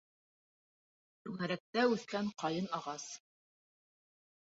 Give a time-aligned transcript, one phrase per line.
[1.27, 3.09] Туңәрәктә уҫкән ҡайын ағас